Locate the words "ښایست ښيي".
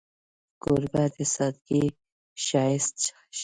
2.45-3.11